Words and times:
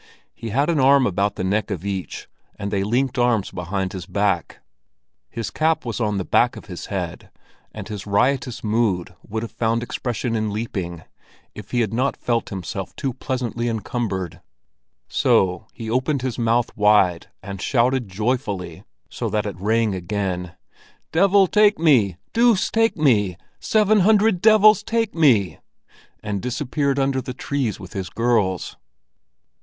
He 0.33 0.49
had 0.49 0.67
an 0.71 0.79
arm 0.79 1.05
about 1.05 1.35
the 1.35 1.43
neck 1.43 1.69
of 1.69 1.85
each, 1.85 2.27
and 2.55 2.71
they 2.71 2.83
linked 2.83 3.19
arms 3.19 3.51
behind 3.51 3.93
his 3.93 4.07
back. 4.07 4.57
His 5.29 5.51
cap 5.51 5.85
was 5.85 6.01
on 6.01 6.17
the 6.17 6.25
back 6.25 6.55
of 6.57 6.65
his 6.65 6.87
head, 6.87 7.29
and 7.71 7.87
his 7.87 8.07
riotous 8.07 8.63
mood 8.63 9.13
would 9.21 9.43
have 9.43 9.51
found 9.51 9.83
expression 9.83 10.35
in 10.35 10.49
leaping, 10.49 11.03
if 11.53 11.69
he 11.69 11.81
had 11.81 11.93
not 11.93 12.17
felt 12.17 12.49
himself 12.49 12.95
too 12.95 13.13
pleasantly 13.13 13.69
encumbered; 13.69 14.41
so 15.07 15.67
he 15.71 15.87
opened 15.87 16.23
his 16.23 16.39
mouth 16.39 16.75
wide, 16.75 17.27
and 17.43 17.61
shouted 17.61 18.09
joyfully, 18.09 18.83
so 19.07 19.29
that 19.29 19.45
it 19.45 19.55
rang 19.61 19.93
again: 19.93 20.55
"Devil 21.11 21.45
take 21.45 21.77
me! 21.77 22.17
Deuce 22.33 22.71
take 22.71 22.97
me! 22.97 23.37
Seven 23.59 23.99
hundred 23.99 24.41
devils 24.41 24.81
take 24.81 25.13
me!" 25.13 25.59
and 26.23 26.41
disappeared 26.41 26.97
under 26.97 27.21
the 27.21 27.35
trees 27.35 27.79
with 27.79 27.93
his 27.93 28.09
girls. 28.09 28.77